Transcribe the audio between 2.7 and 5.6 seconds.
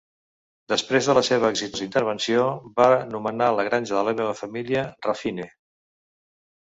va nomenar la granja de la seva família, Raphine.